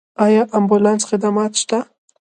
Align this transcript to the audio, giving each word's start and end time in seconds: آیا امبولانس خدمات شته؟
آیا 0.25 0.43
امبولانس 0.57 1.03
خدمات 1.09 1.51
شته؟ 1.61 1.77